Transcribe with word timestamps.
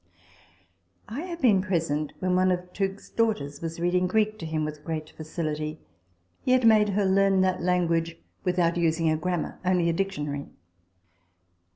I 1.07 1.19
have 1.25 1.43
been 1.43 1.61
present 1.61 2.11
when 2.17 2.35
one 2.35 2.49
of 2.49 2.73
Tooke's 2.73 3.11
daughters 3.11 3.61
was 3.61 3.79
reading 3.79 4.07
Greek 4.07 4.29
f 4.29 4.37
to 4.39 4.47
him 4.47 4.65
with 4.65 4.83
great 4.83 5.11
facility. 5.11 5.79
He 6.41 6.53
had 6.53 6.65
made 6.65 6.89
her 6.89 7.05
learn 7.05 7.41
that 7.41 7.61
language 7.61 8.17
without 8.43 8.77
using 8.77 9.11
a 9.11 9.15
grammar 9.17 9.59
only 9.63 9.89
a 9.89 9.93
dictionary. 9.93 10.47